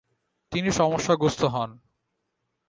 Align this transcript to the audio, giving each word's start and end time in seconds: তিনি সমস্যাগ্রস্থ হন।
তিনি 0.51 0.69
সমস্যাগ্রস্থ 0.71 1.41
হন। 1.45 1.69